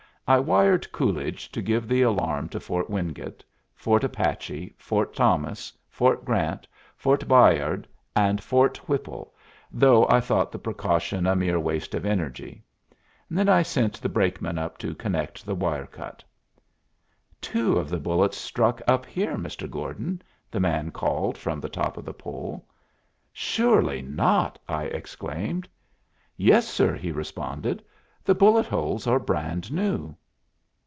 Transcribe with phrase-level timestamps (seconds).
[0.27, 3.43] I wired Coolidge to give the alarm to Fort Wingate,
[3.75, 7.85] Fort Apache, Fort Thomas, Fort Grant, Fort Bayard,
[8.15, 9.35] and Fort Whipple,
[9.73, 12.63] though I thought the precaution a mere waste of energy.
[13.29, 15.87] Then I sent the brakeman up to connect the cut wire.
[17.41, 19.69] "Two of the bullets struck up here, Mr.
[19.69, 22.65] Gordon," the man called from the top of the pole.
[23.33, 25.67] "Surely not!" I exclaimed.
[26.37, 27.83] "Yes, sir," he responded.
[28.23, 30.15] "The bullet holes are brand new."